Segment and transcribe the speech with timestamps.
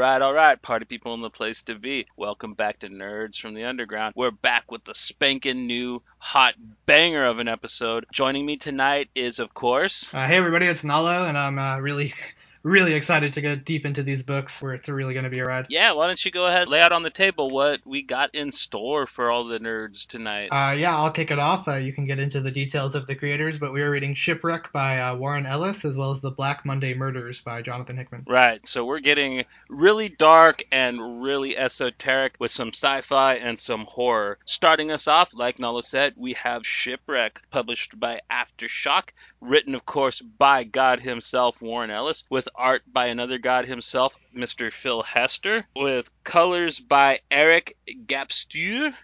[0.00, 2.06] Right, all right, party people in the place to be.
[2.16, 4.14] Welcome back to Nerds from the Underground.
[4.16, 6.54] We're back with the spanking new hot
[6.86, 8.06] banger of an episode.
[8.10, 12.14] Joining me tonight is, of course, Uh, hey everybody, it's Nalo, and I'm uh, really,
[12.62, 15.44] really excited to get deep into these books where it's really going to be a
[15.46, 15.66] ride.
[15.68, 15.92] yeah.
[15.92, 19.06] Why don't you go ahead, lay out on the table what we got in store
[19.06, 20.48] for all the nerds tonight?
[20.48, 21.68] Uh, yeah, I'll kick it off.
[21.68, 24.72] Uh, you can get into the details of the creators, but we are reading Shipwreck
[24.72, 28.24] by uh, Warren Ellis, as well as The Black Monday Murders by Jonathan Hickman.
[28.26, 33.86] Right, so we're getting really dark and really esoteric with some sci fi and some
[33.86, 34.38] horror.
[34.44, 40.20] Starting us off, like Nalo said, we have Shipwreck, published by Aftershock, written, of course,
[40.20, 44.72] by God himself, Warren Ellis, with art by another God himself, Mr.
[44.72, 48.94] Phil Hester, with colors by Eric Gapstur,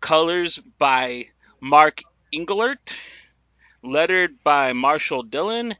[0.00, 1.28] colors by
[1.60, 2.94] Mark Englert,
[3.82, 5.74] lettered by Marshall Dillon,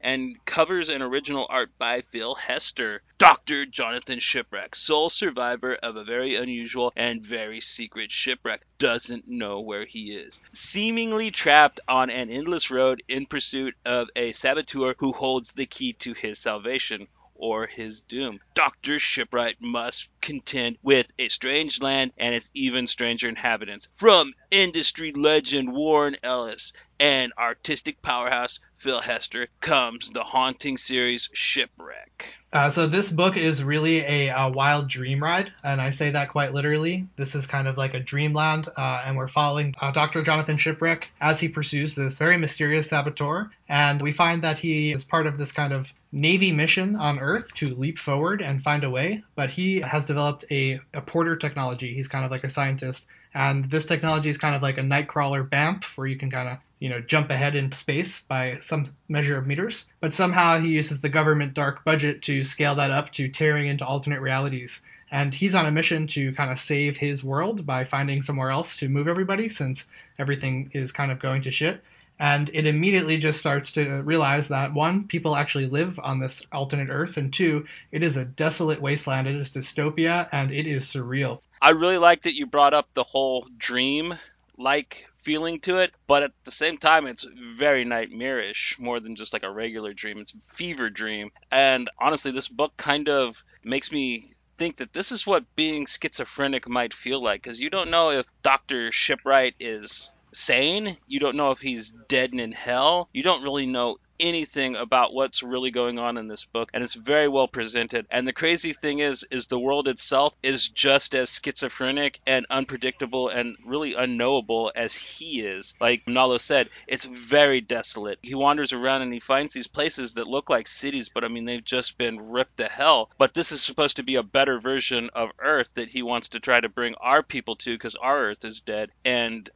[0.00, 3.02] and covers and original art by Phil Hester.
[3.18, 3.66] Dr.
[3.66, 9.84] Jonathan Shipwright, sole survivor of a very unusual and very secret shipwreck, doesn't know where
[9.84, 10.40] he is.
[10.52, 15.92] Seemingly trapped on an endless road in pursuit of a saboteur who holds the key
[15.94, 18.40] to his salvation or his doom.
[18.54, 18.98] Dr.
[18.98, 23.88] Shipwright must contend with a strange land and its even stranger inhabitants.
[23.96, 32.34] From industry legend Warren Ellis and artistic powerhouse Phil Hester comes the haunting series Shipwreck.
[32.50, 36.30] Uh, so this book is really a, a wild dream ride, and I say that
[36.30, 37.06] quite literally.
[37.16, 40.22] This is kind of like a dreamland, uh, and we're following uh, Dr.
[40.22, 43.50] Jonathan Shipwright as he pursues this very mysterious saboteur.
[43.68, 47.52] And we find that he is part of this kind of Navy mission on Earth
[47.56, 51.92] to leap forward and find a way, but he has developed a, a porter technology.
[51.92, 55.46] He's kind of like a scientist, and this technology is kind of like a nightcrawler
[55.46, 59.36] BAMF, where you can kind of you know jump ahead in space by some measure
[59.36, 59.86] of meters.
[60.00, 63.86] But somehow he uses the government dark budget to scale that up to tearing into
[63.86, 64.80] alternate realities.
[65.10, 68.76] And he's on a mission to kind of save his world by finding somewhere else
[68.76, 69.86] to move everybody, since
[70.18, 71.82] everything is kind of going to shit.
[72.20, 76.90] And it immediately just starts to realize that one, people actually live on this alternate
[76.90, 79.28] Earth, and two, it is a desolate wasteland.
[79.28, 81.40] It is dystopia, and it is surreal.
[81.62, 84.18] I really like that you brought up the whole dream
[84.58, 87.26] like feeling to it, but at the same time, it's
[87.56, 90.18] very nightmarish, more than just like a regular dream.
[90.18, 91.30] It's fever dream.
[91.50, 96.68] And honestly, this book kind of makes me think that this is what being schizophrenic
[96.68, 98.90] might feel like, because you don't know if Dr.
[98.92, 103.66] Shipwright is sane, you don't know if he's dead and in hell, you don't really
[103.66, 108.06] know anything about what's really going on in this book and it's very well presented.
[108.10, 113.28] And the crazy thing is is the world itself is just as schizophrenic and unpredictable
[113.28, 115.74] and really unknowable as he is.
[115.80, 118.18] Like Nalo said it's very desolate.
[118.22, 121.44] He wanders around and he finds these places that look like cities but I mean
[121.44, 123.10] they've just been ripped to hell.
[123.18, 126.40] But this is supposed to be a better version of earth that he wants to
[126.40, 128.90] try to bring our people to because our earth is dead.
[129.04, 129.48] And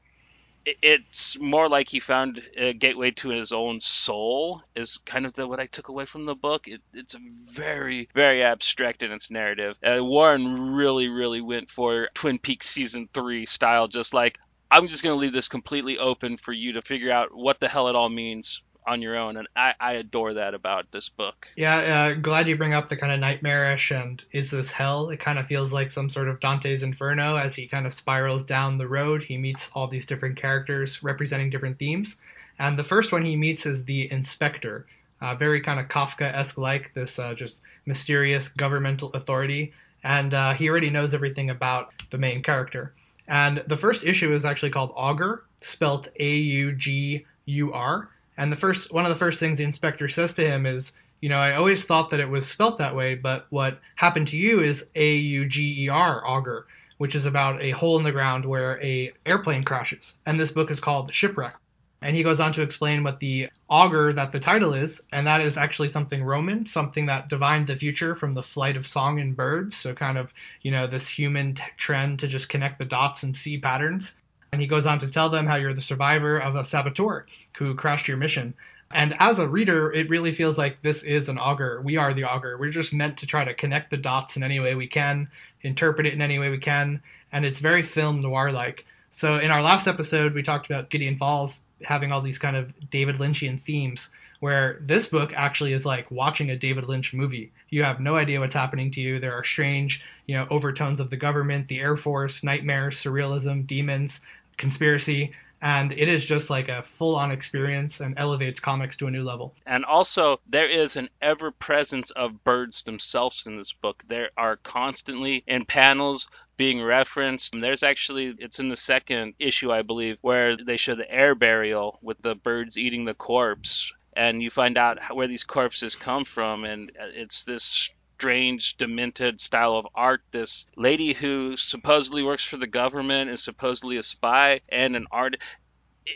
[0.65, 5.47] it's more like he found a gateway to his own soul is kind of the,
[5.47, 6.69] what I took away from the book.
[6.69, 7.17] It, it's
[7.51, 9.77] very, very abstract in its narrative.
[9.83, 14.39] Uh, Warren really, really went for Twin Peaks season three style, just like
[14.71, 17.69] I'm just going to leave this completely open for you to figure out what the
[17.69, 21.47] hell it all means on your own, and I, I adore that about this book.
[21.57, 25.11] Yeah, uh, glad you bring up the kind of nightmarish and is this hell?
[25.11, 28.45] It kind of feels like some sort of Dante's Inferno as he kind of spirals
[28.45, 29.23] down the road.
[29.23, 32.17] He meets all these different characters representing different themes.
[32.59, 34.87] And the first one he meets is the inspector,
[35.21, 39.73] uh, very kind of Kafka esque like, this uh, just mysterious governmental authority.
[40.05, 42.93] And uh, he already knows everything about the main character.
[43.29, 48.09] And the first issue is actually called Augur, spelt A U G U R.
[48.37, 51.29] And the first one of the first things the inspector says to him is, you
[51.29, 54.61] know, I always thought that it was spelt that way, but what happened to you
[54.61, 56.67] is A U G E R, auger,
[56.99, 60.17] which is about a hole in the ground where a airplane crashes.
[60.27, 61.57] And this book is called Shipwreck.
[62.01, 65.41] And he goes on to explain what the augur that the title is, and that
[65.41, 69.37] is actually something Roman, something that divined the future from the flight of song and
[69.37, 69.77] birds.
[69.77, 73.37] So kind of, you know, this human t- trend to just connect the dots and
[73.37, 74.17] see patterns.
[74.53, 77.25] And he goes on to tell them how you're the survivor of a saboteur
[77.57, 78.53] who crashed your mission.
[78.91, 81.81] And as a reader, it really feels like this is an augur.
[81.81, 82.59] We are the augur.
[82.59, 85.31] We're just meant to try to connect the dots in any way we can,
[85.63, 87.03] interpret it in any way we can,
[87.33, 88.85] and it's very film noir like.
[89.11, 91.59] So in our last episode, we talked about Gideon Falls.
[91.85, 94.11] having all these kind of David Lynchian themes.
[94.41, 97.53] Where this book actually is like watching a David Lynch movie.
[97.71, 99.21] You have no idea what's happening to you.
[99.21, 104.21] There are strange, you know, overtones of the government, the Air Force, nightmares, surrealism, demons,
[104.63, 105.33] conspiracy
[105.63, 109.23] and it is just like a full on experience and elevates comics to a new
[109.23, 109.55] level.
[109.65, 114.03] And also, there is an ever presence of birds themselves in this book.
[114.09, 116.27] There are constantly in panels
[116.57, 117.55] being referenced.
[117.55, 121.37] And there's actually, it's in the second issue, I believe, where they show the air
[121.37, 123.93] burial with the birds eating the corpse.
[124.15, 127.89] And you find out where these corpses come from, and uh, it's this
[128.23, 130.23] strange, demented style of art.
[130.31, 135.39] This lady who supposedly works for the government is supposedly a spy and an art.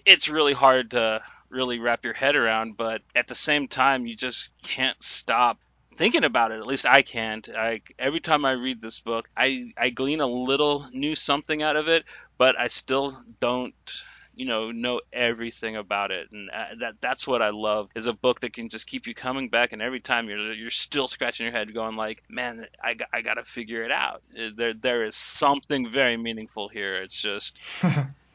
[0.05, 4.14] It's really hard to really wrap your head around, but at the same time, you
[4.14, 5.58] just can't stop
[5.97, 6.61] thinking about it.
[6.61, 7.49] At least I can't.
[7.49, 11.75] I every time I read this book, I I glean a little new something out
[11.75, 12.05] of it,
[12.38, 13.75] but I still don't
[14.37, 16.29] you know know everything about it.
[16.31, 19.15] And uh, that that's what I love is a book that can just keep you
[19.15, 19.73] coming back.
[19.73, 23.35] And every time you're you're still scratching your head going like man I, I got
[23.35, 24.23] to figure it out.
[24.56, 27.03] There there is something very meaningful here.
[27.03, 27.59] It's just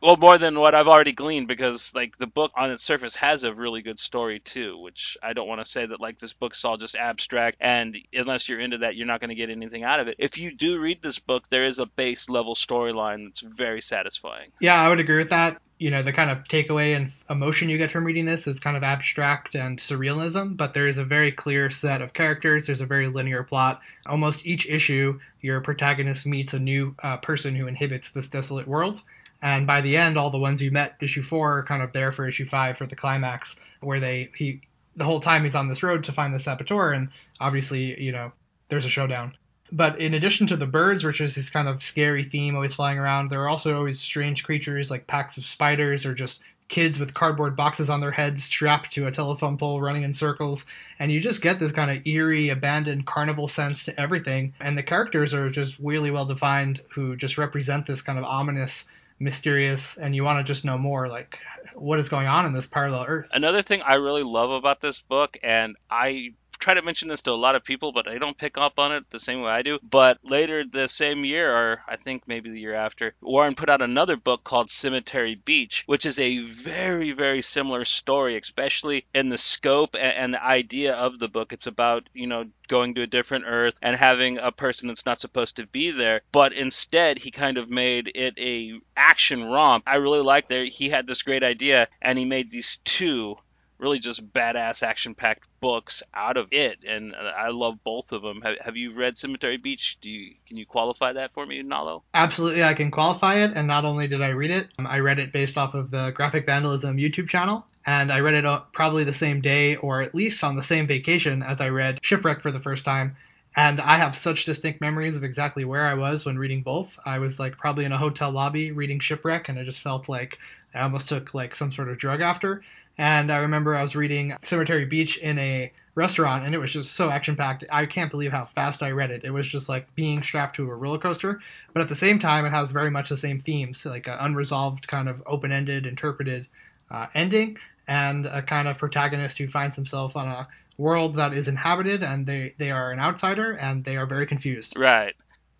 [0.00, 3.44] well more than what I've already gleaned because like the book on its surface has
[3.44, 6.64] a really good story too, which I don't want to say that like this book's
[6.64, 10.00] all just abstract and unless you're into that you're not going to get anything out
[10.00, 10.16] of it.
[10.18, 14.50] If you do read this book, there is a base level storyline that's very satisfying.
[14.60, 15.60] Yeah, I would agree with that.
[15.78, 18.76] You know, the kind of takeaway and emotion you get from reading this is kind
[18.76, 22.66] of abstract and surrealism, but there is a very clear set of characters.
[22.66, 23.80] There's a very linear plot.
[24.04, 29.02] Almost each issue, your protagonist meets a new uh, person who inhabits this desolate world
[29.42, 32.12] and by the end, all the ones you met issue four are kind of there
[32.12, 34.62] for issue five for the climax, where they he
[34.96, 37.08] the whole time he's on this road to find the saboteur, and
[37.40, 38.32] obviously you know
[38.68, 39.36] there's a showdown.
[39.70, 42.98] But in addition to the birds, which is this kind of scary theme always flying
[42.98, 47.14] around, there are also always strange creatures like packs of spiders or just kids with
[47.14, 50.66] cardboard boxes on their heads strapped to a telephone pole running in circles
[50.98, 54.82] and you just get this kind of eerie abandoned carnival sense to everything and the
[54.82, 58.84] characters are just really well defined who just represent this kind of ominous
[59.20, 61.38] mysterious and you want to just know more like
[61.74, 63.28] what is going on in this parallel earth.
[63.32, 66.32] Another thing i really love about this book and i
[66.68, 68.92] try to mention this to a lot of people, but they don't pick up on
[68.92, 69.78] it the same way I do.
[69.82, 73.80] But later the same year, or I think maybe the year after, Warren put out
[73.80, 79.38] another book called Cemetery Beach, which is a very, very similar story, especially in the
[79.38, 81.54] scope and, the idea of the book.
[81.54, 85.18] It's about, you know, going to a different Earth and having a person that's not
[85.18, 86.20] supposed to be there.
[86.32, 89.84] But instead, he kind of made it a action romp.
[89.86, 93.38] I really like that he had this great idea, and he made these two
[93.78, 98.42] really just badass action packed books out of it and I love both of them.
[98.42, 99.98] Have, have you read Cemetery Beach?
[100.00, 102.02] Do you can you qualify that for me, Nalo?
[102.14, 105.18] Absolutely, I can qualify it and not only did I read it, um, I read
[105.18, 109.04] it based off of the Graphic Vandalism YouTube channel and I read it uh, probably
[109.04, 112.52] the same day or at least on the same vacation as I read Shipwreck for
[112.52, 113.16] the first time.
[113.56, 116.96] And I have such distinct memories of exactly where I was when reading both.
[117.04, 120.38] I was like probably in a hotel lobby reading Shipwreck, and I just felt like
[120.74, 122.62] I almost took like some sort of drug after.
[122.98, 126.92] And I remember I was reading Cemetery Beach in a restaurant, and it was just
[126.92, 127.64] so action packed.
[127.70, 129.24] I can't believe how fast I read it.
[129.24, 131.40] It was just like being strapped to a roller coaster.
[131.72, 134.88] But at the same time, it has very much the same themes, like an unresolved,
[134.88, 136.46] kind of open ended, interpreted
[136.90, 141.48] uh, ending, and a kind of protagonist who finds himself on a world that is
[141.48, 144.76] inhabited, and they, they are an outsider, and they are very confused.
[144.76, 145.14] Right.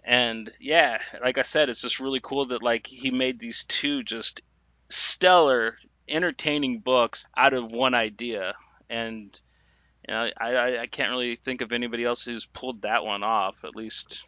[0.04, 4.02] And yeah, like I said, it's just really cool that like he made these two
[4.02, 4.40] just
[4.88, 5.76] stellar
[6.08, 8.54] entertaining books out of one idea,
[8.88, 9.38] and
[10.06, 13.56] you know, I, I can't really think of anybody else who's pulled that one off.
[13.64, 14.24] At least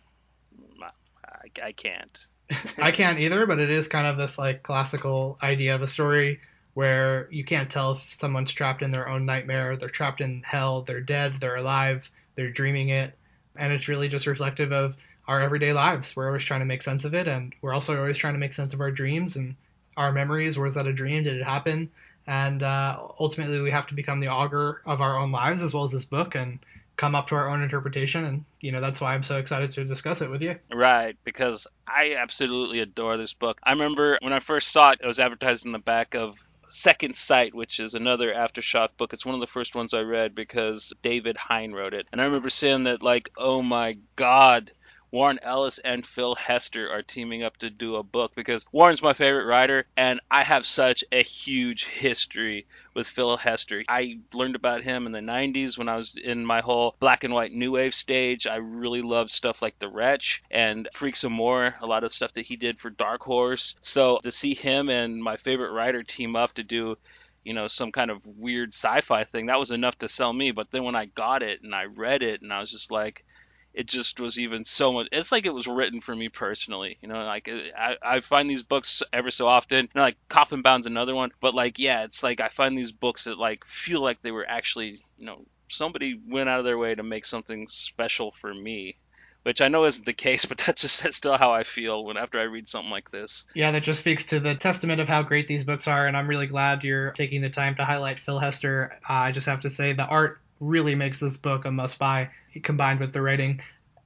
[1.25, 2.27] I, I can't.
[2.79, 6.41] I can't either, but it is kind of this like classical idea of a story
[6.75, 10.83] where you can't tell if someone's trapped in their own nightmare, they're trapped in hell,
[10.83, 13.17] they're dead, they're alive, they're dreaming it,
[13.57, 14.95] and it's really just reflective of
[15.27, 16.15] our everyday lives.
[16.15, 18.53] We're always trying to make sense of it, and we're also always trying to make
[18.53, 19.57] sense of our dreams and
[19.97, 20.59] our memories.
[20.59, 21.25] Was that a dream?
[21.25, 21.91] Did it happen?
[22.27, 25.85] And uh, ultimately, we have to become the augur of our own lives as well
[25.85, 26.59] as this book and
[26.97, 28.25] come up to our own interpretation.
[28.25, 30.57] And, you know, that's why I'm so excited to discuss it with you.
[30.73, 33.59] Right, because I absolutely adore this book.
[33.63, 37.17] I remember when I first saw it, it was advertised in the back of Second
[37.17, 39.13] Sight, which is another Aftershock book.
[39.13, 42.07] It's one of the first ones I read because David Hine wrote it.
[42.13, 44.71] And I remember saying that, like, oh my God,
[45.13, 49.13] Warren Ellis and Phil Hester are teaming up to do a book because Warren's my
[49.13, 53.83] favorite writer, and I have such a huge history with Phil Hester.
[53.89, 57.35] I learned about him in the 90s when I was in my whole black and
[57.35, 58.47] white new wave stage.
[58.47, 62.47] I really loved stuff like The Wretch and Freaks' Amour, a lot of stuff that
[62.47, 63.75] he did for Dark Horse.
[63.81, 66.97] So to see him and my favorite writer team up to do
[67.43, 70.71] you know some kind of weird sci-fi thing that was enough to sell me but
[70.71, 73.25] then when i got it and i read it and i was just like
[73.73, 77.09] it just was even so much it's like it was written for me personally you
[77.09, 80.87] know like i, I find these books ever so often you know, like coffin bound's
[80.87, 84.21] another one but like yeah it's like i find these books that like feel like
[84.23, 88.33] they were actually you know somebody went out of their way to make something special
[88.41, 88.97] for me
[89.43, 92.17] which I know isn't the case, but that's just that's still how I feel when
[92.17, 93.45] after I read something like this.
[93.55, 96.29] Yeah, that just speaks to the testament of how great these books are, and I'm
[96.29, 98.99] really glad you're taking the time to highlight Phil Hester.
[99.09, 102.31] Uh, I just have to say the art really makes this book a must buy
[102.63, 103.61] combined with the writing.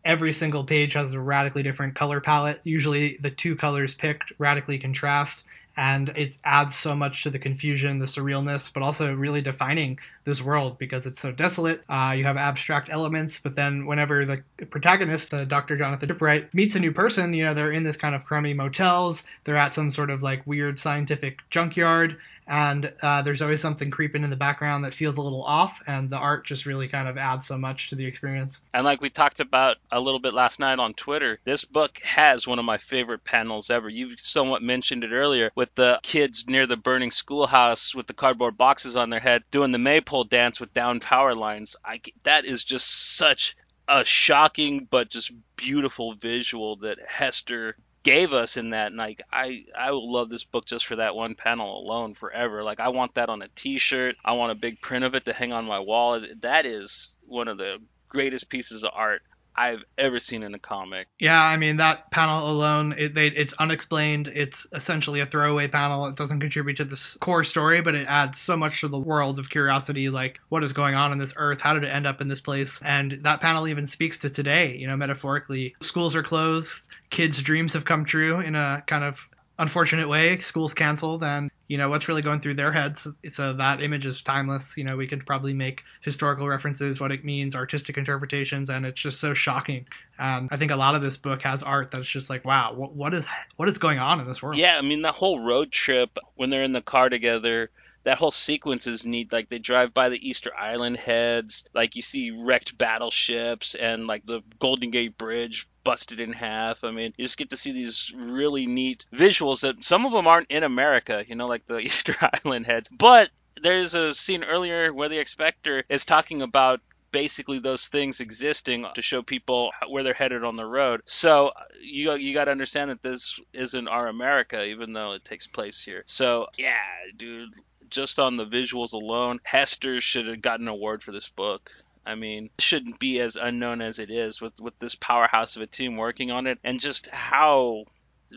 [0.04, 2.60] Every single page has a radically different color palette.
[2.64, 5.44] Usually the two colors picked radically contrast
[5.76, 10.42] and it adds so much to the confusion, the surrealness, but also really defining this
[10.42, 11.82] world because it's so desolate.
[11.88, 15.76] Uh, you have abstract elements, but then whenever the protagonist, uh, Dr.
[15.76, 19.22] Jonathan Shipwright, meets a new person, you know, they're in this kind of crummy motels,
[19.44, 22.16] they're at some sort of like weird scientific junkyard,
[22.46, 26.10] and uh, there's always something creeping in the background that feels a little off, and
[26.10, 28.60] the art just really kind of adds so much to the experience.
[28.74, 32.46] And like we talked about a little bit last night on Twitter, this book has
[32.46, 33.88] one of my favorite panels ever.
[33.88, 38.58] You somewhat mentioned it earlier with the kids near the burning schoolhouse with the cardboard
[38.58, 41.74] boxes on their head doing the maypole dance with down power lines.
[41.84, 43.56] I, that is just such
[43.88, 49.64] a shocking but just beautiful visual that Hester gave us in that and like I
[49.76, 52.62] I will love this book just for that one panel alone forever.
[52.62, 54.16] Like I want that on a t-shirt.
[54.24, 56.22] I want a big print of it to hang on my wall.
[56.40, 57.78] That is one of the
[58.08, 59.22] greatest pieces of art
[59.56, 61.06] I've ever seen in a comic.
[61.18, 64.26] Yeah, I mean that panel alone, it, they, it's unexplained.
[64.28, 66.06] It's essentially a throwaway panel.
[66.06, 69.38] It doesn't contribute to the core story, but it adds so much to the world
[69.38, 71.60] of curiosity, like what is going on in this Earth?
[71.60, 72.80] How did it end up in this place?
[72.82, 74.76] And that panel even speaks to today.
[74.76, 79.28] You know, metaphorically, schools are closed, kids' dreams have come true in a kind of
[79.58, 80.40] unfortunate way.
[80.40, 83.06] School's canceled, and you know what's really going through their heads.
[83.30, 84.76] So that image is timeless.
[84.76, 89.00] You know, we could probably make historical references, what it means, artistic interpretations, and it's
[89.00, 89.86] just so shocking.
[90.18, 92.94] And I think a lot of this book has art that's just like, wow, what,
[92.94, 94.58] what is what is going on in this world?
[94.58, 97.70] Yeah, I mean, the whole road trip when they're in the car together
[98.04, 99.32] that whole sequence is neat.
[99.32, 104.24] Like they drive by the Easter Island heads, like you see wrecked battleships and like
[104.26, 106.82] the Golden Gate Bridge busted in half.
[106.82, 110.26] I mean, you just get to see these really neat visuals that some of them
[110.26, 112.88] aren't in America, you know, like the Easter Island heads.
[112.88, 116.80] But there's a scene earlier where the Inspector is talking about
[117.14, 121.00] basically those things existing to show people where they're headed on the road.
[121.06, 125.46] So you you got to understand that this isn't our America, even though it takes
[125.46, 126.02] place here.
[126.06, 126.74] So yeah,
[127.16, 127.50] dude,
[127.88, 131.70] just on the visuals alone, Hester should have gotten an award for this book.
[132.06, 135.66] I mean, shouldn't be as unknown as it is with with this powerhouse of a
[135.66, 137.84] team working on it, and just how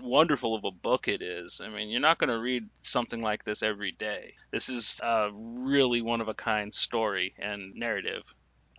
[0.01, 1.61] wonderful of a book it is.
[1.63, 4.33] I mean, you're not going to read something like this every day.
[4.51, 8.23] This is a really one of a kind story and narrative.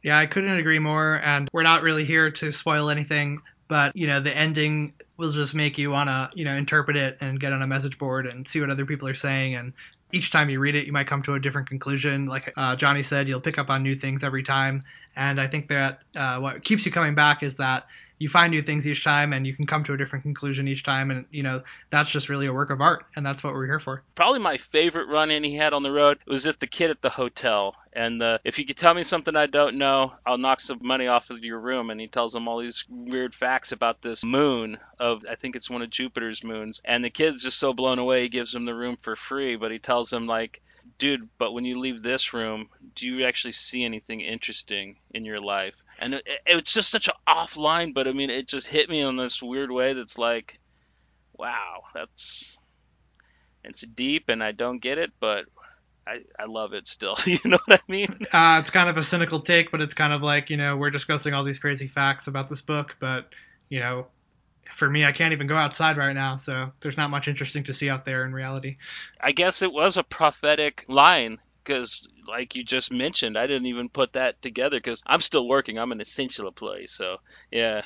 [0.03, 1.17] Yeah, I couldn't agree more.
[1.17, 5.55] And we're not really here to spoil anything, but you know, the ending will just
[5.55, 8.47] make you want to, you know, interpret it and get on a message board and
[8.47, 9.55] see what other people are saying.
[9.55, 9.73] And
[10.13, 12.27] each time you read it, you might come to a different conclusion.
[12.27, 14.83] Like uh, Johnny said, you'll pick up on new things every time.
[15.17, 17.87] And I think that uh, what keeps you coming back is that
[18.19, 20.83] you find new things each time and you can come to a different conclusion each
[20.83, 23.67] time and you know that's just really a work of art and that's what we're
[23.67, 26.67] here for probably my favorite run in he had on the road was at the
[26.67, 30.13] kid at the hotel and uh, if you could tell me something i don't know
[30.27, 31.91] i'll knock some money off of your room.
[31.91, 35.71] And he tells him all these weird facts about this moon of i think it's
[35.71, 36.81] one of jupiter's moons.
[36.85, 39.57] And the kid's just so blown away he gives him the room for free.
[39.57, 40.63] But he tells him like
[40.99, 45.41] dude but when you leave this room do you actually see anything interesting in your
[45.41, 45.83] life?
[45.99, 49.01] And it, it, it's just such an offline, but I mean, it just hit me
[49.01, 50.59] in this weird way that's like,
[51.37, 52.59] wow, that's
[53.65, 55.47] it's deep, and I don't get it, but
[56.09, 57.17] I, I love it still.
[57.27, 58.27] you know what I mean?
[58.33, 60.91] Uh, it's kind of a cynical take, but it's kind of like you know we're
[60.91, 63.29] discussing all these crazy facts about this book, but
[63.69, 64.07] you know,
[64.73, 67.75] for me, I can't even go outside right now, so there's not much interesting to
[67.75, 68.77] see out there in reality.
[69.21, 71.39] I guess it was a prophetic line
[71.69, 75.79] because like you just mentioned i didn't even put that together because i'm still working
[75.79, 77.19] i'm an essential employee so
[77.51, 77.83] yeah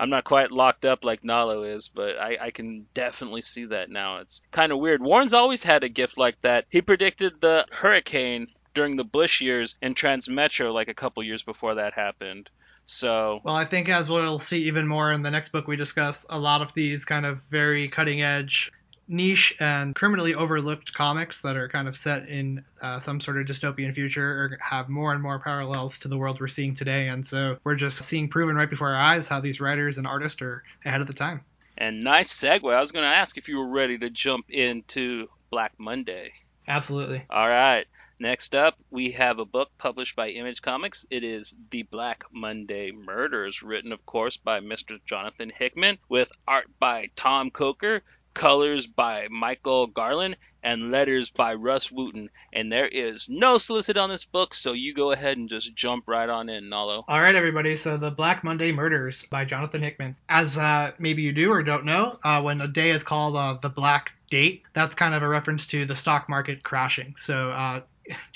[0.00, 3.90] i'm not quite locked up like nalo is but i, I can definitely see that
[3.90, 4.18] now.
[4.18, 5.02] It's kind of weird.
[5.02, 6.66] Warren's always had a gift like that.
[6.70, 11.76] He predicted the hurricane during the bush years in transmetro like a couple years before
[11.76, 12.50] that happened.
[12.86, 16.26] So, Well, I think as we'll see even more in the next book we discuss,
[16.28, 18.72] a lot of these kind of very cutting edge,
[19.10, 23.46] niche, and criminally overlooked comics that are kind of set in uh, some sort of
[23.46, 27.08] dystopian future are, have more and more parallels to the world we're seeing today.
[27.08, 30.40] And so we're just seeing proven right before our eyes how these writers and artists
[30.40, 31.42] are ahead of the time.
[31.76, 32.72] and nice segue.
[32.74, 36.32] I was going to ask if you were ready to jump into Black Monday.
[36.68, 37.24] Absolutely.
[37.28, 37.86] All right.
[38.20, 41.06] Next up, we have a book published by Image Comics.
[41.08, 45.00] It is The Black Monday Murders, written, of course, by Mr.
[45.06, 48.02] Jonathan Hickman, with art by Tom Coker,
[48.34, 52.28] colors by Michael Garland, and letters by Rus Wooton.
[52.52, 56.04] And there is no solicit on this book, so you go ahead and just jump
[56.06, 57.04] right on in, Nalo.
[57.08, 57.76] All right, everybody.
[57.76, 60.16] So, The Black Monday Murders by Jonathan Hickman.
[60.28, 63.58] As uh, maybe you do or don't know, uh, when a day is called uh,
[63.60, 67.14] the Black Date, that's kind of a reference to the stock market crashing.
[67.16, 67.80] So, uh,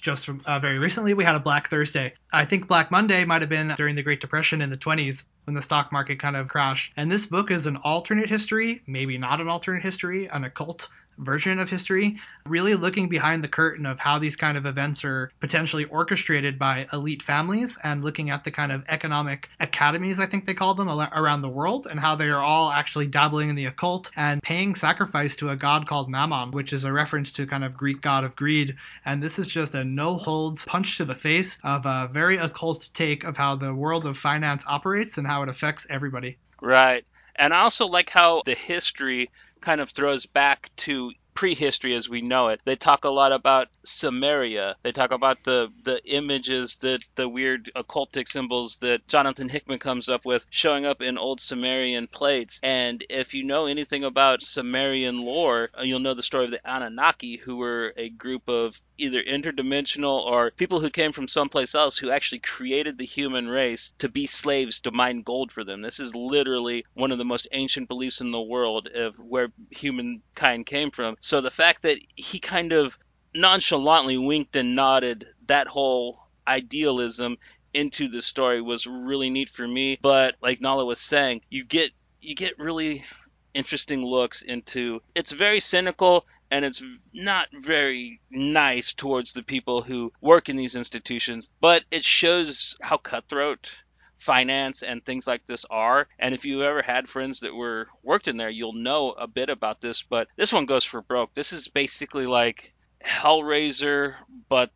[0.00, 2.14] just from, uh, very recently, we had a Black Thursday.
[2.32, 5.54] I think Black Monday might have been during the Great Depression in the 20s when
[5.54, 6.92] the stock market kind of crashed.
[6.96, 11.58] And this book is an alternate history, maybe not an alternate history, an occult version
[11.58, 15.84] of history, really looking behind the curtain of how these kind of events are potentially
[15.84, 20.54] orchestrated by elite families and looking at the kind of economic academies, I think they
[20.54, 24.10] call them, around the world and how they are all actually dabbling in the occult
[24.16, 27.76] and paying sacrifice to a god called Mammon, which is a reference to kind of
[27.76, 28.76] Greek god of greed.
[29.04, 32.88] And this is just a no holds punch to the face of a very occult
[32.94, 36.38] take of how the world of finance operates and how it affects everybody.
[36.60, 37.04] Right.
[37.36, 39.30] And I also like how the history
[39.64, 42.60] kind of throws back to prehistory as we know it.
[42.64, 44.74] They talk a lot about Sumeria.
[44.82, 50.08] They talk about the the images that the weird occultic symbols that Jonathan Hickman comes
[50.08, 52.60] up with showing up in old Sumerian plates.
[52.62, 56.66] And if you know anything about Sumerian lore, uh, you'll know the story of the
[56.66, 61.98] Anunnaki, who were a group of either interdimensional or people who came from someplace else
[61.98, 65.82] who actually created the human race to be slaves to mine gold for them.
[65.82, 70.66] This is literally one of the most ancient beliefs in the world of where humankind
[70.66, 71.16] came from.
[71.20, 72.96] So the fact that he kind of
[73.34, 77.36] nonchalantly winked and nodded that whole idealism
[77.72, 79.98] into the story was really neat for me.
[80.00, 83.04] But like Nalo was saying, you get you get really
[83.52, 90.12] interesting looks into it's very cynical and it's not very nice towards the people who
[90.20, 93.70] work in these institutions, but it shows how cutthroat
[94.18, 96.08] finance and things like this are.
[96.18, 99.50] And if you ever had friends that were worked in there, you'll know a bit
[99.50, 100.02] about this.
[100.02, 101.34] But this one goes for broke.
[101.34, 102.73] This is basically like
[103.04, 104.14] Hellraiser,
[104.48, 104.70] but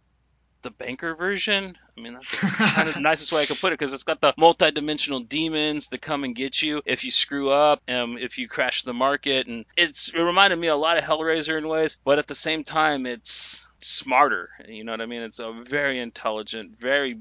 [0.63, 1.77] the banker version.
[1.97, 4.21] I mean, that's kind of the nicest way I could put it because it's got
[4.21, 8.49] the multi-dimensional demons that come and get you if you screw up, um, if you
[8.49, 12.19] crash the market, and it's it reminded me a lot of Hellraiser in ways, but
[12.19, 14.51] at the same time, it's smarter.
[14.67, 15.23] You know what I mean?
[15.23, 17.19] It's a very intelligent, very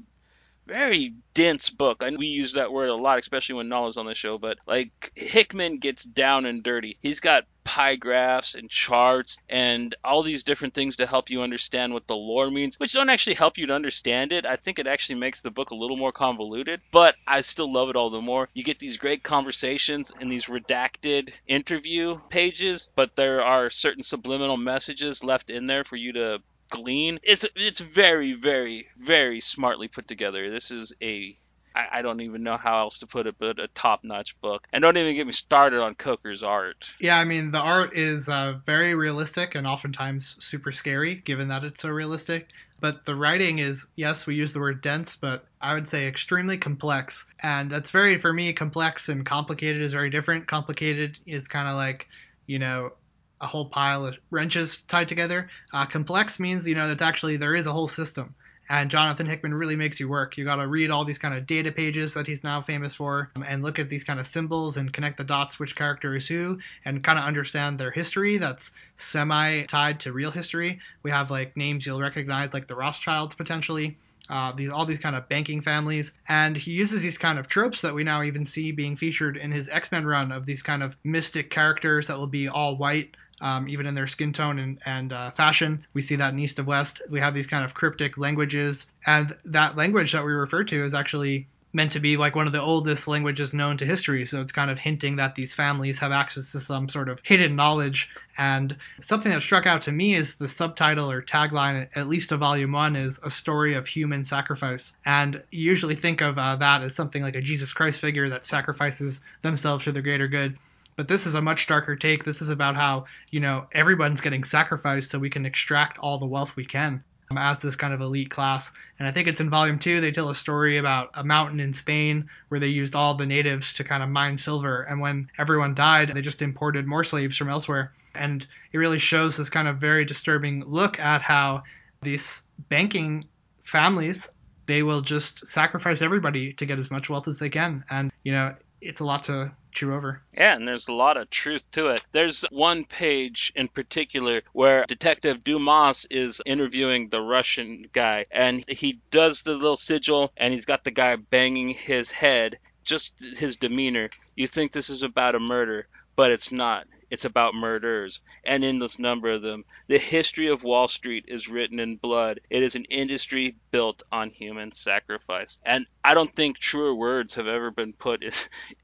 [0.68, 2.02] very dense book.
[2.02, 4.38] And we use that word a lot, especially when Nalo's on the show.
[4.38, 6.98] But like Hickman gets down and dirty.
[7.00, 11.92] He's got pie graphs and charts and all these different things to help you understand
[11.92, 14.46] what the lore means, which don't actually help you to understand it.
[14.46, 17.90] I think it actually makes the book a little more convoluted, but I still love
[17.90, 18.48] it all the more.
[18.54, 24.56] You get these great conversations and these redacted interview pages, but there are certain subliminal
[24.56, 27.18] messages left in there for you to glean.
[27.22, 30.50] It's it's very very very smartly put together.
[30.50, 31.36] This is a
[31.74, 34.66] I, I don't even know how else to put it, but a top notch book.
[34.72, 36.92] And don't even get me started on Coker's art.
[37.00, 41.64] Yeah, I mean the art is uh, very realistic and oftentimes super scary, given that
[41.64, 42.48] it's so realistic.
[42.80, 46.58] But the writing is, yes, we use the word dense, but I would say extremely
[46.58, 47.24] complex.
[47.42, 50.46] And that's very, for me, complex and complicated is very different.
[50.46, 52.06] Complicated is kind of like,
[52.46, 52.92] you know,
[53.40, 55.50] a whole pile of wrenches tied together.
[55.72, 58.34] Uh, complex means you know that actually there is a whole system,
[58.68, 60.36] and Jonathan Hickman really makes you work.
[60.36, 63.30] You got to read all these kind of data pages that he's now famous for,
[63.36, 66.28] um, and look at these kind of symbols and connect the dots which character is
[66.28, 68.38] who, and kind of understand their history.
[68.38, 70.80] That's semi tied to real history.
[71.02, 73.96] We have like names you'll recognize, like the Rothschilds potentially.
[74.30, 77.80] Uh, these all these kind of banking families, and he uses these kind of tropes
[77.80, 80.94] that we now even see being featured in his X-Men run of these kind of
[81.02, 85.12] mystic characters that will be all white, um, even in their skin tone and, and
[85.12, 85.84] uh, fashion.
[85.94, 87.02] We see that in East of West.
[87.08, 90.94] We have these kind of cryptic languages, and that language that we refer to is
[90.94, 94.24] actually meant to be like one of the oldest languages known to history.
[94.24, 97.56] So it's kind of hinting that these families have access to some sort of hidden
[97.56, 98.10] knowledge.
[98.36, 102.40] And something that struck out to me is the subtitle or tagline, at least of
[102.40, 104.94] volume one, is a story of human sacrifice.
[105.04, 108.44] And you usually think of uh, that as something like a Jesus Christ figure that
[108.44, 110.56] sacrifices themselves for the greater good
[110.98, 112.24] but this is a much darker take.
[112.24, 116.26] This is about how, you know, everyone's getting sacrificed so we can extract all the
[116.26, 117.04] wealth we can.
[117.30, 118.72] um, as this kind of elite class.
[118.98, 121.72] And I think it's in volume two, they tell a story about a mountain in
[121.72, 124.82] Spain where they used all the natives to kind of mine silver.
[124.82, 127.92] And when everyone died, they just imported more slaves from elsewhere.
[128.16, 131.62] And it really shows this kind of very disturbing look at how
[132.02, 133.24] these banking
[133.62, 134.28] families
[134.66, 138.32] they will just sacrifice everybody to get as much wealth as they can and you
[138.32, 139.50] know it's a lot to
[139.82, 140.22] over.
[140.36, 142.04] Yeah, and there's a lot of truth to it.
[142.12, 149.00] There's one page in particular where Detective Dumas is interviewing the Russian guy, and he
[149.10, 152.58] does the little sigil, and he's got the guy banging his head.
[152.84, 154.10] Just his demeanor.
[154.34, 155.86] You think this is about a murder,
[156.16, 156.86] but it's not.
[157.10, 159.64] It's about murders, an endless number of them.
[159.86, 162.40] The history of Wall Street is written in blood.
[162.50, 165.58] It is an industry built on human sacrifice.
[165.64, 168.32] And I don't think truer words have ever been put in,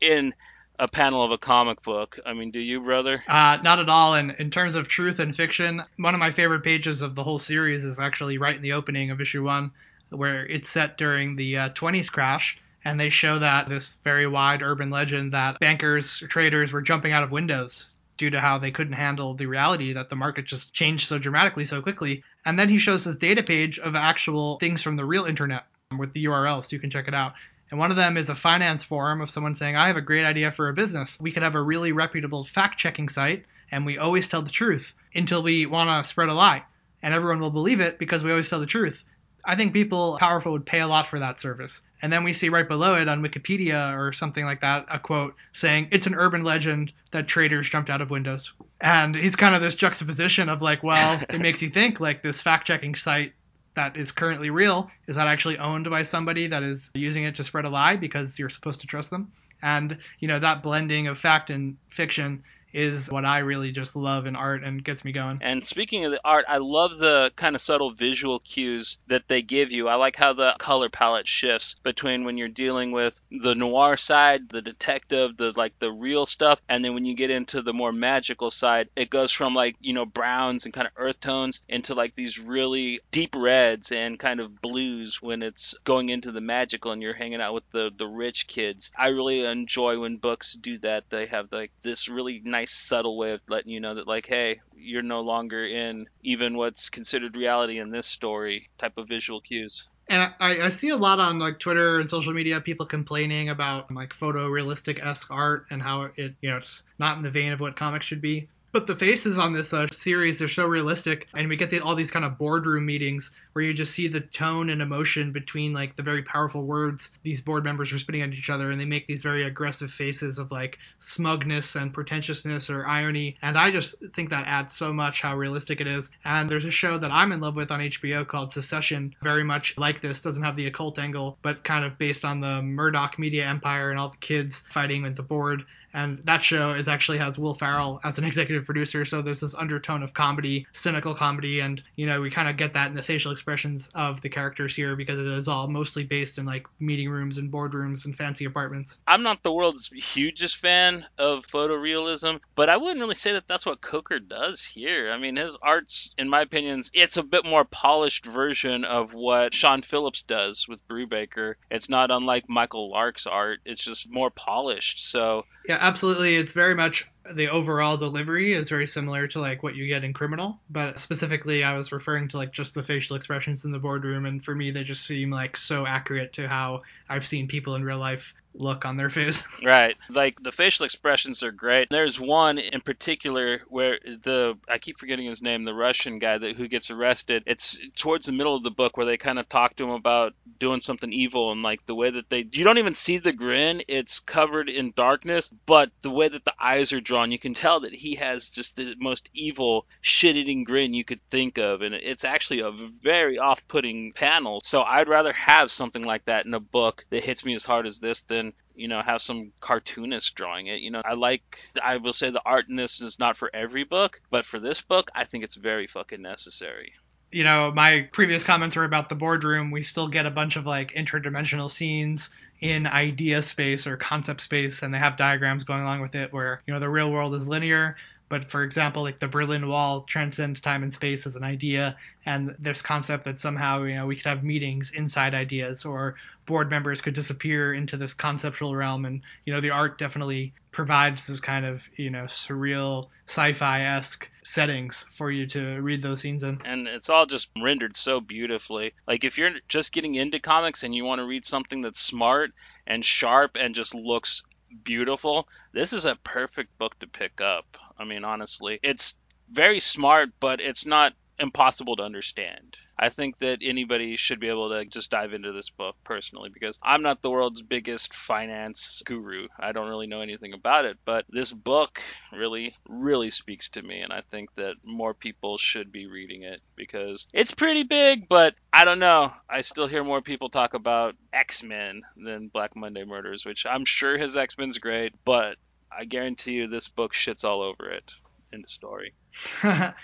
[0.00, 0.34] in
[0.78, 2.18] a panel of a comic book.
[2.26, 3.22] I mean, do you, brother?
[3.28, 4.14] Uh, not at all.
[4.14, 7.38] And in terms of truth and fiction, one of my favorite pages of the whole
[7.38, 9.70] series is actually right in the opening of issue one,
[10.10, 12.58] where it's set during the uh, 20s crash.
[12.84, 17.22] And they show that this very wide urban legend that bankers, traders were jumping out
[17.22, 21.08] of windows due to how they couldn't handle the reality that the market just changed
[21.08, 22.22] so dramatically so quickly.
[22.44, 25.64] And then he shows this data page of actual things from the real internet
[25.98, 27.34] with the URLs, so you can check it out.
[27.74, 30.24] And one of them is a finance forum of someone saying, I have a great
[30.24, 31.18] idea for a business.
[31.18, 34.94] We could have a really reputable fact checking site, and we always tell the truth
[35.12, 36.62] until we want to spread a lie.
[37.02, 39.02] And everyone will believe it because we always tell the truth.
[39.44, 41.82] I think people powerful would pay a lot for that service.
[42.00, 45.34] And then we see right below it on Wikipedia or something like that a quote
[45.52, 48.52] saying it's an urban legend that traders jumped out of windows.
[48.80, 52.40] And he's kind of this juxtaposition of like, well, it makes you think like this
[52.40, 53.32] fact checking site
[53.74, 57.44] that is currently real is that actually owned by somebody that is using it to
[57.44, 59.32] spread a lie because you're supposed to trust them.
[59.62, 64.26] And you know that blending of fact and fiction is what I really just love
[64.26, 65.38] in art and gets me going.
[65.40, 69.42] And speaking of the art, I love the kind of subtle visual cues that they
[69.42, 69.88] give you.
[69.88, 74.48] I like how the color palette shifts between when you're dealing with the noir side,
[74.48, 77.92] the detective, the like the real stuff, and then when you get into the more
[77.92, 81.94] magical side, it goes from like, you know, browns and kind of earth tones into
[81.94, 86.90] like these really deep reds and kind of blues when it's going into the magical
[86.90, 88.90] and you're hanging out with the the rich kids.
[88.98, 91.08] I really enjoy when books do that.
[91.10, 94.26] They have like this really nice nice subtle way of letting you know that like
[94.26, 99.40] hey you're no longer in even what's considered reality in this story type of visual
[99.42, 103.48] cues and I, I see a lot on like Twitter and social media people complaining
[103.48, 107.52] about like photorealistic esque art and how it you know it's not in the vein
[107.52, 108.48] of what comics should be.
[108.74, 111.94] But the faces on this uh, series, they're so realistic, and we get the, all
[111.94, 115.94] these kind of boardroom meetings where you just see the tone and emotion between like
[115.94, 119.06] the very powerful words these board members are spitting at each other, and they make
[119.06, 123.36] these very aggressive faces of like smugness and pretentiousness or irony.
[123.42, 126.10] And I just think that adds so much how realistic it is.
[126.24, 129.78] And there's a show that I'm in love with on HBO called Succession, very much
[129.78, 133.46] like this, doesn't have the occult angle, but kind of based on the Murdoch media
[133.46, 137.38] empire and all the kids fighting with the board and that show is actually has
[137.38, 141.82] Will Ferrell as an executive producer, so there's this undertone of comedy, cynical comedy, and
[141.96, 144.96] you know we kind of get that in the facial expressions of the characters here
[144.96, 148.98] because it is all mostly based in like meeting rooms and boardrooms and fancy apartments.
[149.06, 153.66] I'm not the world's hugest fan of photorealism, but I wouldn't really say that that's
[153.66, 155.10] what Coker does here.
[155.12, 159.54] I mean, his art's, in my opinion, it's a bit more polished version of what
[159.54, 161.54] Sean Phillips does with Brubaker.
[161.70, 163.60] It's not unlike Michael Lark's art.
[163.64, 165.08] It's just more polished.
[165.10, 166.36] So yeah, absolutely.
[166.36, 170.12] It's very much the overall delivery is very similar to like what you get in
[170.12, 174.26] criminal but specifically i was referring to like just the facial expressions in the boardroom
[174.26, 177.84] and for me they just seem like so accurate to how i've seen people in
[177.84, 179.44] real life look on their face.
[179.64, 179.96] Right.
[180.10, 181.88] Like the facial expressions are great.
[181.88, 186.56] There's one in particular where the i keep forgetting his name the russian guy that
[186.56, 187.44] who gets arrested.
[187.46, 190.34] It's towards the middle of the book where they kind of talk to him about
[190.58, 193.82] doing something evil and like the way that they you don't even see the grin.
[193.88, 197.54] It's covered in darkness but the way that the eyes are drawn drawn, you can
[197.54, 201.94] tell that he has just the most evil, shit-eating grin you could think of, and
[201.94, 204.60] it's actually a very off-putting panel.
[204.64, 207.86] So I'd rather have something like that in a book that hits me as hard
[207.86, 210.80] as this than you know have some cartoonist drawing it.
[210.80, 213.84] You know i like i will say the art in this is not for every
[213.84, 216.94] book but for this book i think it's very fucking necessary.
[217.30, 219.70] You know my previous comments were about the boardroom.
[219.70, 224.82] We still get a bunch of like interdimensional scenes in idea space or concept space
[224.82, 227.48] and they have diagrams going along with it where you know the real world is
[227.48, 227.96] linear
[228.28, 232.56] But for example, like the Berlin Wall transcends time and space as an idea, and
[232.58, 237.00] this concept that somehow you know we could have meetings inside ideas, or board members
[237.00, 241.64] could disappear into this conceptual realm, and you know the art definitely provides this kind
[241.64, 246.60] of you know surreal sci-fi esque settings for you to read those scenes in.
[246.64, 248.94] And it's all just rendered so beautifully.
[249.06, 252.52] Like if you're just getting into comics and you want to read something that's smart
[252.86, 254.42] and sharp and just looks
[254.82, 257.78] beautiful, this is a perfect book to pick up.
[257.98, 259.16] I mean, honestly, it's
[259.50, 262.76] very smart, but it's not impossible to understand.
[262.96, 266.78] I think that anybody should be able to just dive into this book personally because
[266.80, 269.48] I'm not the world's biggest finance guru.
[269.58, 272.00] I don't really know anything about it, but this book
[272.32, 276.60] really, really speaks to me, and I think that more people should be reading it
[276.76, 279.32] because it's pretty big, but I don't know.
[279.50, 283.84] I still hear more people talk about X Men than Black Monday Murders, which I'm
[283.84, 285.56] sure his X Men's great, but
[285.96, 288.12] I guarantee you this book shits all over it
[288.52, 289.14] in the story.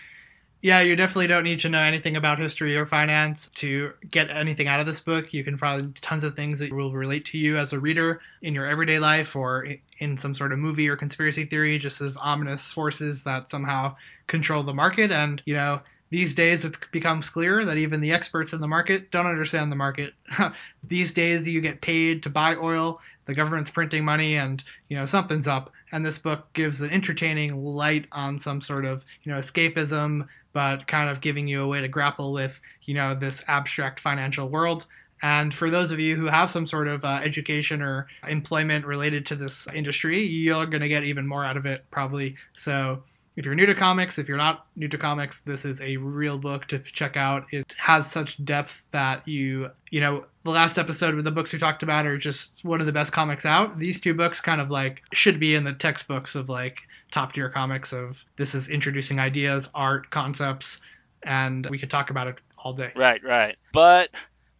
[0.62, 4.68] yeah, you definitely don't need to know anything about history or finance to get anything
[4.68, 5.33] out of this book.
[5.33, 8.55] You can find tons of things that will relate to you as a reader in
[8.55, 12.70] your everyday life or in some sort of movie or conspiracy theory, just as ominous
[12.70, 15.11] forces that somehow control the market.
[15.11, 19.11] And, you know, these days it becomes clear that even the experts in the market
[19.11, 20.12] don't understand the market.
[20.85, 25.07] these days you get paid to buy oil, the government's printing money, and you know
[25.07, 25.72] something's up.
[25.92, 30.87] And this book gives an entertaining light on some sort of you know escapism, but
[30.87, 34.87] kind of giving you a way to grapple with you know this abstract financial world.
[35.22, 39.26] And for those of you who have some sort of uh, education or employment related
[39.26, 42.37] to this industry, you're going to get even more out of it probably.
[42.57, 43.03] So
[43.40, 46.37] if you're new to comics, if you're not new to comics, this is a real
[46.37, 47.46] book to check out.
[47.50, 51.59] It has such depth that you, you know, the last episode with the books we
[51.59, 53.79] talked about are just one of the best comics out.
[53.79, 57.48] These two books kind of like should be in the textbooks of like top tier
[57.48, 60.79] comics of this is introducing ideas, art, concepts,
[61.22, 62.92] and we could talk about it all day.
[62.94, 63.57] Right, right.
[63.72, 64.11] But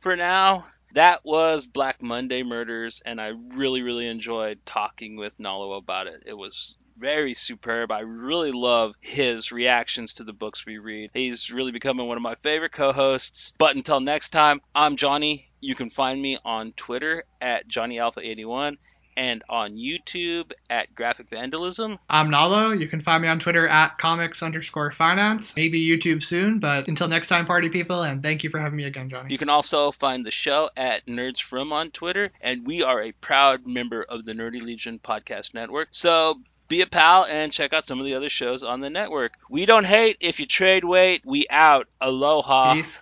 [0.01, 0.65] for now,
[0.95, 6.23] that was Black Monday Murders, and I really, really enjoyed talking with Nalo about it.
[6.25, 7.91] It was very superb.
[7.91, 11.11] I really love his reactions to the books we read.
[11.15, 13.55] He's really becoming one of my favorite co hosts.
[13.59, 15.51] But until next time, I'm Johnny.
[15.61, 18.77] You can find me on Twitter at JohnnyAlpha81
[19.17, 21.99] and on YouTube at Graphic Vandalism.
[22.09, 22.79] I'm Nalo.
[22.79, 25.55] You can find me on Twitter at comics underscore finance.
[25.57, 28.85] Maybe YouTube soon, but until next time, party people, and thank you for having me
[28.85, 29.31] again, Johnny.
[29.31, 33.13] You can also find the show at Nerds From on Twitter, and we are a
[33.13, 35.89] proud member of the Nerdy Legion Podcast Network.
[35.93, 39.35] So be a pal and check out some of the other shows on the network.
[39.51, 41.21] We don't hate if you trade weight.
[41.27, 41.89] We out.
[42.01, 42.75] Aloha.
[42.75, 42.99] Peace.